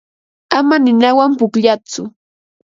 Ama 0.57 0.75
ninawan 0.83 1.31
pukllatsu. 1.39 2.03